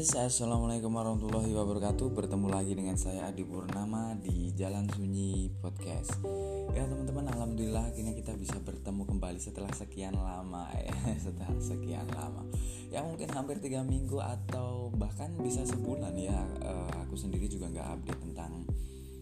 [0.00, 2.16] guys, Assalamualaikum warahmatullahi wabarakatuh.
[2.16, 6.24] Bertemu lagi dengan saya Adi Purnama di Jalan Sunyi Podcast.
[6.72, 12.48] Ya teman-teman, Alhamdulillah akhirnya kita bisa bertemu kembali setelah sekian lama ya Setelah sekian lama.
[12.88, 16.48] Ya mungkin hampir tiga minggu atau bahkan bisa sebulan ya.
[16.64, 18.64] Uh, Aku sendiri juga nggak update tentang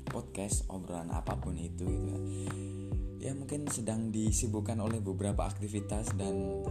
[0.06, 2.20] podcast, obrolan apa pun itu gitu ya.
[3.18, 6.63] Ya mungkin sedang disibukkan oleh beberapa aktivitas dan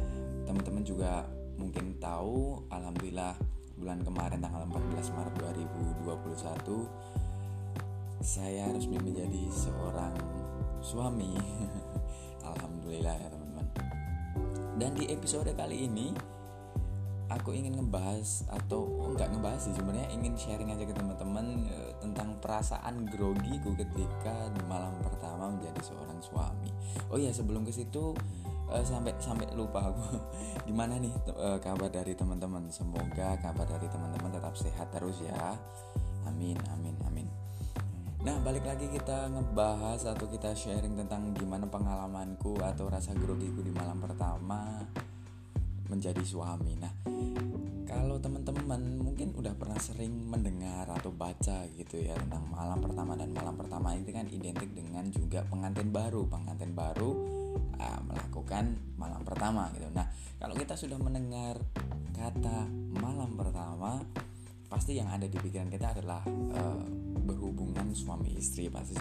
[0.48, 1.28] teman-teman juga
[1.60, 5.34] mungkin tahu alhamdulillah bulan kemarin tanggal 14 Maret
[6.10, 10.18] 2021 saya resmi menjadi seorang
[10.82, 11.38] suami
[12.50, 13.68] alhamdulillah ya teman-teman
[14.82, 16.10] dan di episode kali ini
[17.30, 22.40] aku ingin ngebahas atau enggak ngebahas sih sebenarnya ingin sharing aja ke teman-teman e, tentang
[22.40, 26.72] perasaan grogiku ketika di malam pertama menjadi seorang suami.
[27.12, 28.16] Oh iya sebelum ke situ
[28.72, 30.20] uh, sampai sampai lupa aku.
[30.68, 32.68] Gimana nih uh, kabar dari teman-teman?
[32.72, 35.56] Semoga kabar dari teman-teman tetap sehat terus ya.
[36.28, 37.28] Amin amin amin.
[38.28, 43.72] Nah balik lagi kita ngebahas atau kita sharing tentang gimana pengalamanku atau rasa grogiku di
[43.72, 44.84] malam pertama
[45.88, 46.76] menjadi suami.
[46.76, 46.92] Nah
[47.88, 53.32] kalau teman-teman mungkin udah pernah sering mendengar atau baca gitu ya tentang malam pertama dan
[53.32, 56.28] malam pertama ini kan identik dengan juga pengantin baru.
[56.28, 57.37] Pengantin baru
[57.80, 59.88] uh, melakukan malam pertama gitu.
[59.94, 61.58] Nah kalau kita sudah mendengar
[62.14, 64.02] kata malam pertama
[64.68, 66.84] pasti yang ada di pikiran kita adalah uh,
[67.24, 68.96] berhubungan suami istri pasti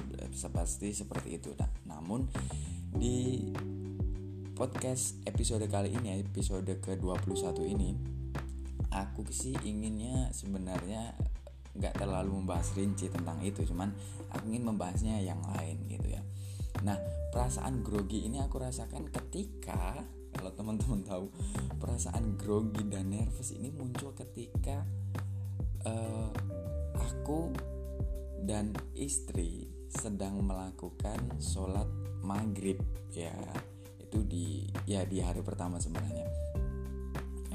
[0.50, 1.50] pasti seperti itu.
[1.58, 2.28] Nah, namun
[2.96, 3.42] di
[4.56, 7.92] podcast episode kali ini episode ke-21 ini
[8.88, 11.12] aku sih inginnya sebenarnya
[11.76, 13.92] nggak terlalu membahas rinci tentang itu cuman
[14.32, 16.24] aku ingin membahasnya yang lain gitu ya
[16.84, 16.98] nah
[17.32, 20.04] perasaan grogi ini aku rasakan ketika
[20.36, 21.32] kalau teman-teman tahu
[21.80, 24.84] perasaan grogi dan nervous ini muncul ketika
[25.88, 26.28] uh,
[26.96, 27.52] aku
[28.44, 31.88] dan istri sedang melakukan sholat
[32.20, 32.76] maghrib
[33.16, 33.32] ya
[33.96, 36.26] itu di ya di hari pertama sebenarnya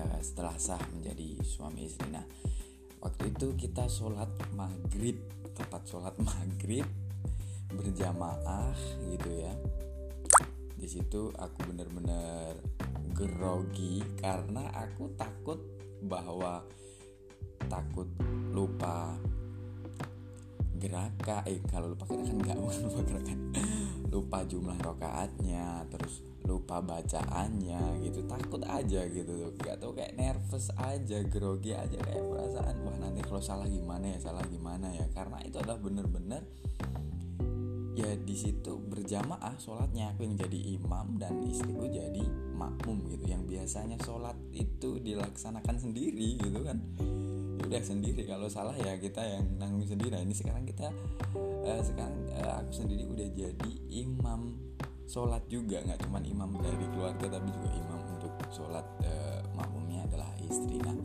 [0.02, 2.10] Eh, setelah sah menjadi suami istri.
[2.10, 2.26] Nah,
[3.04, 5.22] waktu itu kita sholat maghrib,
[5.54, 6.86] tepat sholat maghrib
[7.76, 8.76] berjamaah
[9.08, 9.54] gitu ya.
[10.76, 12.58] Di situ aku bener-bener
[13.14, 15.62] grogi karena aku takut
[16.02, 16.66] bahwa
[17.70, 18.10] takut
[18.52, 19.14] lupa
[20.82, 21.46] gerakan.
[21.46, 23.40] Eh kalau lupa gerakan nggak lupa gerakan.
[24.12, 28.26] Lupa jumlah rokaatnya terus lupa bacaannya gitu.
[28.26, 29.52] Takut aja gitu tuh.
[29.62, 34.20] Gak tau kayak nervous aja grogi aja kayak perasaan wah nanti kalau salah gimana ya
[34.20, 35.06] salah gimana ya.
[35.14, 36.42] Karena itu adalah bener-bener
[37.98, 40.16] ya di situ berjamaah sholatnya.
[40.16, 42.24] Aku yang jadi imam dan istriku jadi
[42.56, 43.26] makmum gitu.
[43.28, 46.78] Yang biasanya sholat itu dilaksanakan sendiri gitu kan.
[47.60, 48.24] Ya udah sendiri.
[48.28, 50.16] Kalau salah ya kita yang nanggung sendiri.
[50.16, 50.90] Nah, ini sekarang kita
[51.68, 54.58] uh, sekarang uh, aku sendiri udah jadi imam
[55.12, 55.84] sholat juga.
[55.84, 60.80] Nggak cuma imam dari keluarga tapi juga imam untuk sholat e, makmumnya adalah istri.
[60.80, 60.96] Nah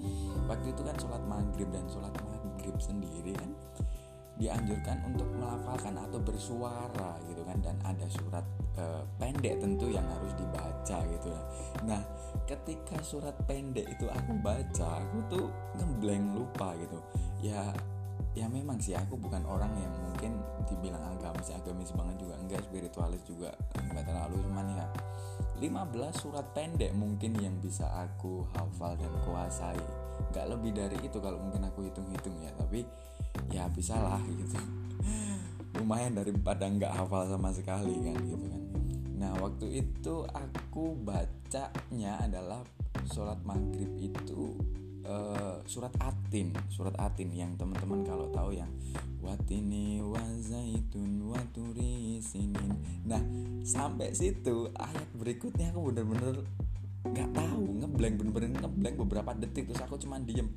[0.46, 3.50] waktu itu kan sholat maghrib dan sholat maghrib sendiri kan
[4.36, 7.58] dianjurkan untuk melafalkan atau bersuara gitu kan.
[7.60, 8.44] Dan ada surat
[8.76, 8.84] e,
[9.16, 11.30] pendek tentu yang harus dibaca gitu
[11.86, 12.02] nah
[12.46, 15.46] ketika surat pendek itu aku baca aku tuh
[15.78, 16.98] ngeblank lupa gitu.
[17.42, 17.74] Ya
[18.36, 20.38] ya memang sih aku bukan orang yang mungkin
[20.70, 22.34] dibilang agamis agamis banget juga.
[22.38, 24.36] Enggak spiritualis juga enggak terlalu.
[24.46, 24.86] Cuman ya
[25.58, 29.80] 15 surat pendek mungkin yang bisa aku hafal dan kuasai.
[30.32, 32.52] Gak lebih dari itu kalau mungkin aku hitung-hitung ya.
[32.56, 32.84] Tapi
[33.50, 34.58] ya bisa lah gitu.
[35.76, 38.62] Lumayan daripada nggak hafal sama sekali kan gitu kan.
[39.16, 42.64] Nah waktu itu aku bacanya adalah
[43.12, 44.56] sholat maghrib itu
[45.06, 48.68] uh, surat atin surat atin yang teman-teman kalau tahu yang
[49.22, 52.72] watini wazaitun waturi sinin.
[53.06, 53.20] Nah
[53.62, 56.42] sampai situ ayat berikutnya aku bener-bener
[57.06, 60.48] nggak tahu ngeblank bener-bener ngeblank beberapa detik terus aku cuman diem.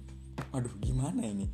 [0.56, 1.51] Aduh gimana ini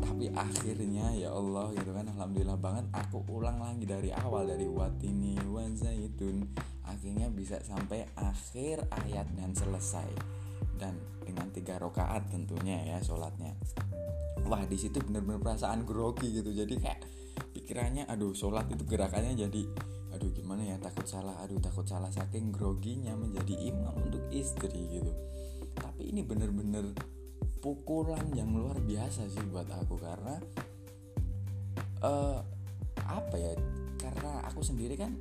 [0.00, 5.38] tapi akhirnya ya Allah gitu kan alhamdulillah banget aku ulang lagi dari awal dari watini
[5.46, 6.48] wazaitun
[6.88, 10.08] akhirnya bisa sampai akhir ayat dan selesai.
[10.78, 13.52] Dan dengan tiga rakaat tentunya ya sholatnya.
[14.48, 16.50] Wah di situ bener-bener perasaan grogi gitu.
[16.54, 17.00] Jadi kayak
[17.52, 19.62] pikirannya aduh sholat itu gerakannya jadi
[20.08, 22.08] aduh gimana ya takut salah aduh takut salah.
[22.08, 25.12] Saking groginya menjadi imam untuk istri gitu.
[25.76, 26.94] Tapi ini bener-bener
[27.58, 30.34] pukulan yang luar biasa sih buat aku karena
[32.02, 32.38] uh,
[33.02, 33.52] apa ya
[33.98, 35.18] karena aku sendiri kan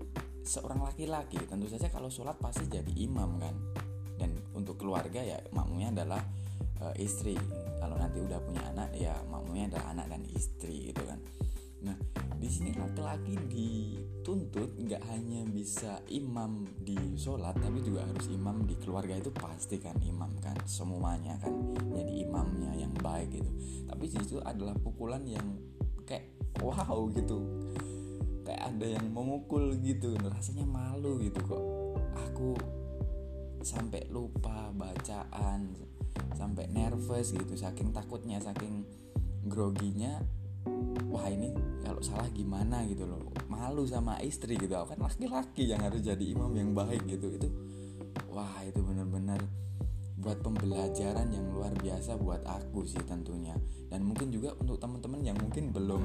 [0.48, 1.42] seorang laki-laki.
[1.44, 3.56] Tentu saja kalau sholat pasti jadi imam kan.
[4.18, 6.22] Dan untuk keluarga ya makmumnya adalah
[6.82, 7.36] uh, istri.
[7.78, 11.20] Kalau nanti udah punya anak ya makmumnya adalah anak dan istri gitu kan.
[11.86, 11.98] Nah
[12.48, 18.80] di sini laki-laki dituntut nggak hanya bisa imam di sholat tapi juga harus imam di
[18.80, 21.52] keluarga itu pasti kan imam kan semuanya kan
[21.92, 23.52] jadi imamnya yang baik gitu.
[23.92, 25.60] Tapi itu adalah pukulan yang
[26.08, 26.32] kayak
[26.64, 27.44] wow gitu
[28.48, 31.64] kayak ada yang memukul gitu rasanya malu gitu kok.
[32.32, 32.56] Aku
[33.60, 35.76] sampai lupa bacaan
[36.32, 38.88] sampai nervous gitu saking takutnya saking
[39.44, 40.24] groginya
[41.10, 43.32] wah ini kalau salah gimana gitu loh.
[43.48, 44.76] Malu sama istri gitu.
[44.76, 47.34] Kan laki-laki yang harus jadi imam yang baik gitu.
[47.34, 47.48] Itu
[48.30, 49.40] wah itu bener-bener
[50.18, 53.56] buat pembelajaran yang luar biasa buat aku sih tentunya.
[53.88, 56.04] Dan mungkin juga untuk teman-teman yang mungkin belum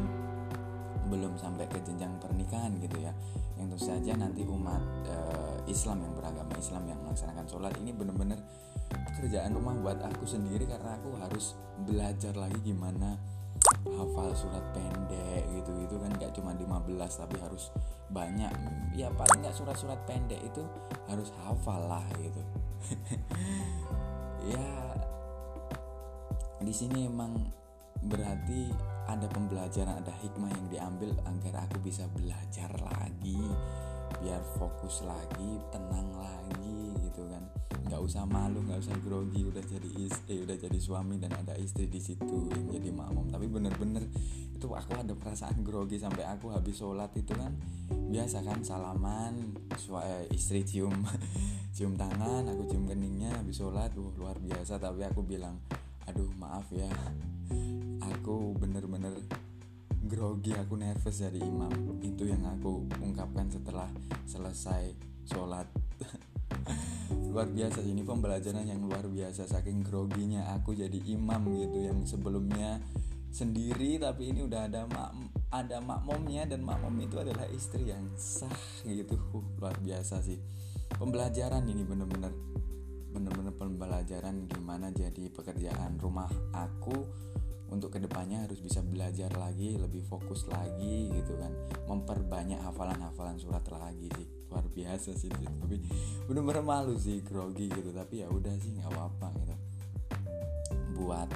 [1.12, 3.12] belum sampai ke jenjang pernikahan gitu ya.
[3.58, 5.16] Yang tentu saja nanti umat e,
[5.68, 8.40] Islam yang beragama Islam yang melaksanakan sholat ini bener-bener
[8.92, 13.16] pekerjaan rumah buat aku sendiri karena aku harus belajar lagi gimana
[13.86, 17.74] hafal surat pendek gitu itu kan gak cuma 15 tapi harus
[18.12, 18.52] banyak.
[18.94, 20.62] Ya paling nggak surat-surat pendek itu
[21.08, 22.42] harus hafal lah gitu.
[24.42, 24.98] Ya
[26.58, 27.38] di sini emang
[28.02, 28.74] berarti
[29.06, 33.38] ada pembelajaran ada hikmah yang diambil agar aku bisa belajar lagi
[34.20, 37.42] biar fokus lagi tenang lagi gitu kan.
[37.88, 41.88] Nggak usah malu nggak usah grogi udah jadi istri udah jadi suami dan ada istri
[41.88, 43.32] di situ yang jadi makmum.
[43.32, 44.04] Tapi bener-bener
[44.52, 47.52] itu aku ada perasaan grogi sampai aku habis sholat itu kan.
[48.12, 50.92] Biasa kan salaman suai istri cium
[51.76, 54.76] cium tangan aku cium keningnya habis sholat uh, luar biasa.
[54.76, 55.56] Tapi aku bilang
[56.04, 56.90] aduh maaf ya
[58.12, 59.14] aku bener-bener
[60.12, 61.72] grogi aku nervous jadi imam.
[62.04, 63.88] Itu yang aku ungkapkan setelah
[64.28, 64.92] selesai
[65.24, 65.64] sholat.
[67.32, 69.48] Luar biasa ini pembelajaran yang luar biasa.
[69.48, 72.76] Saking groginya aku jadi imam gitu yang sebelumnya
[73.32, 75.16] sendiri tapi ini udah ada mak
[75.48, 78.52] ada makmumnya dan makmum itu adalah istri yang sah
[78.84, 79.16] gitu.
[79.32, 80.36] Uh, luar biasa sih.
[80.92, 82.36] Pembelajaran ini bener-bener
[83.12, 87.04] bener-bener pembelajaran gimana jadi pekerjaan rumah aku
[87.72, 91.48] untuk ke depannya harus bisa belajar lagi lebih fokus lagi gitu kan.
[91.88, 94.28] Memperbanyak hafalan-hafalan surat lagi sih.
[94.52, 95.80] Luar biasa sih tapi
[96.28, 97.88] bener-bener malu sih grogi gitu.
[97.96, 99.54] Tapi ya udah sih nggak apa-apa gitu.
[101.00, 101.32] Buat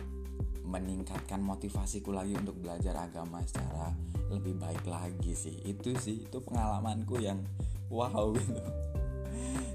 [0.69, 3.97] meningkatkan motivasiku lagi untuk belajar agama secara
[4.29, 5.57] lebih baik lagi sih.
[5.65, 7.41] Itu sih itu pengalamanku yang
[7.89, 8.61] wow gitu.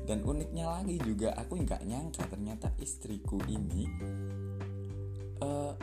[0.05, 3.85] Dan uniknya lagi juga aku nggak nyangka ternyata istriku ini
[5.41, 5.73] uh,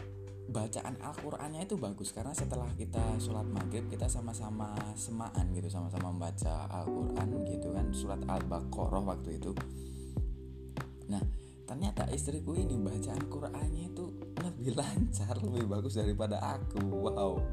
[0.48, 6.64] bacaan Al-Qur'annya itu bagus karena setelah kita sholat maghrib kita sama-sama semaan gitu sama-sama membaca
[6.72, 9.52] Al-Qur'an gitu kan surat Al-Baqarah waktu itu.
[11.12, 11.20] Nah
[11.68, 14.04] ternyata istriku ini bacaan Qur'annya itu
[14.40, 16.80] lebih lancar lebih bagus daripada aku.
[16.80, 17.44] Wow.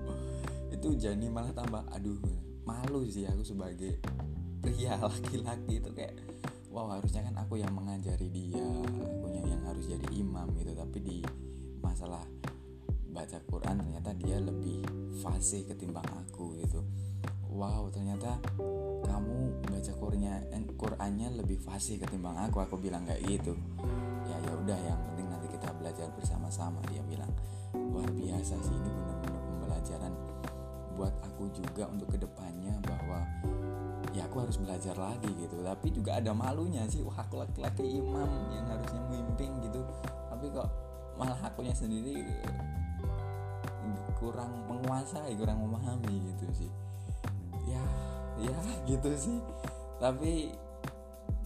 [0.71, 2.19] Itu jadi malah tambah aduh
[2.65, 4.00] malu sih aku sebagai
[4.63, 6.18] pria laki-laki itu kayak
[6.74, 8.44] wow harusnya kan aku yang mengajari dia
[13.25, 14.86] baca Quran ternyata dia lebih
[15.25, 16.86] fasih ketimbang aku gitu.
[17.50, 18.38] Wow ternyata
[19.01, 20.45] kamu baca Qurannya
[20.77, 22.62] Qurannya lebih fasih ketimbang aku.
[22.62, 23.58] Aku bilang kayak gitu.
[24.29, 27.34] Ya ya udah yang penting nanti kita belajar bersama-sama dia bilang.
[27.74, 30.13] Luar biasa sih ini benar-benar pembelajaran
[30.94, 33.25] buat aku juga untuk ke depannya bahwa
[34.13, 35.65] ya aku harus belajar lagi gitu.
[35.65, 39.82] Tapi juga ada malunya sih wah aku laki-laki imam yang harusnya memimpin gitu.
[40.29, 40.70] Tapi kok
[41.17, 42.22] malah akunya sendiri
[44.25, 46.72] kurang menguasai kurang memahami gitu sih.
[47.70, 47.86] Ya
[48.41, 48.58] ya
[48.89, 49.38] gitu sih.
[50.01, 50.50] Tapi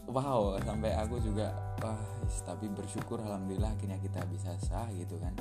[0.07, 1.51] wow sampai aku juga
[1.83, 1.99] wah
[2.47, 5.35] tapi bersyukur alhamdulillah akhirnya kita bisa sah gitu kan.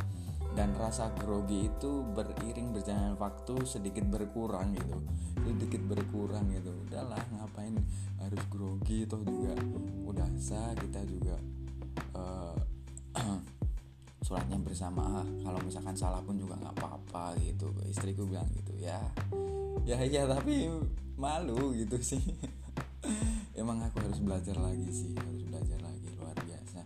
[0.58, 4.98] Dan rasa grogi itu beriring berjalan waktu sedikit berkurang gitu.
[5.46, 6.74] Sedikit berkurang gitu.
[6.90, 7.78] Udahlah ngapain
[8.18, 9.54] harus grogi toh juga.
[10.02, 11.38] Udah sah kita juga
[12.18, 12.58] uh,
[14.28, 15.24] sholatnya bersama.
[15.40, 17.72] Kalau misalkan salah pun juga nggak apa-apa gitu.
[17.88, 19.00] Istriku bilang gitu ya
[19.88, 20.68] ya ya tapi
[21.16, 22.20] malu gitu sih.
[23.60, 26.84] Emang aku harus belajar lagi sih harus belajar lagi luar biasa.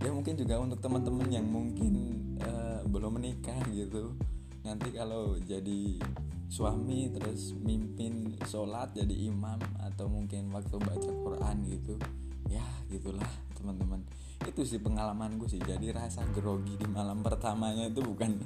[0.00, 1.92] Ya mungkin juga untuk teman-teman yang mungkin
[2.40, 4.16] uh, belum menikah gitu.
[4.64, 6.00] Nanti kalau jadi
[6.48, 9.60] suami terus mimpin sholat jadi imam
[9.92, 11.96] atau mungkin waktu baca Quran gitu
[12.92, 14.04] gitulah teman-teman.
[14.44, 15.62] Itu sih pengalaman gue sih.
[15.62, 18.36] Jadi rasa grogi di malam pertamanya itu bukan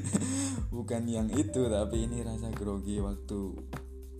[0.76, 3.40] bukan yang itu tapi ini rasa grogi waktu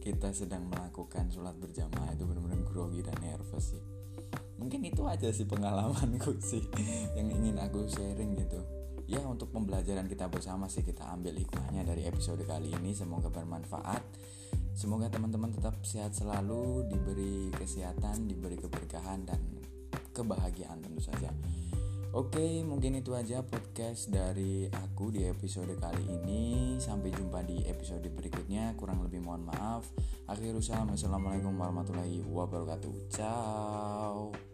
[0.05, 2.13] kita sedang melakukan sholat berjamaah.
[2.13, 3.83] Itu benar-benar grogi dan nervous sih.
[4.61, 6.63] Mungkin itu aja sih pengalamanku sih
[7.19, 8.61] yang ingin aku sharing gitu.
[9.05, 12.97] Ya untuk pembelajaran kita bersama sih kita ambil hikmahnya dari episode kali ini.
[12.97, 14.01] Semoga bermanfaat
[14.75, 19.41] semoga teman-teman tetap sehat selalu diberi kesehatan diberi keberkahan dan
[20.15, 21.31] kebahagiaan tentu saja
[22.15, 26.79] Oke, mungkin itu aja podcast dari aku di episode kali ini.
[26.79, 28.71] Sampai jumpa di episode berikutnya.
[28.79, 29.91] Kurang lebih mohon maaf.
[30.31, 30.95] Akhirul salam.
[30.95, 33.11] Assalamualaikum warahmatullahi wabarakatuh.
[33.11, 34.54] Ciao.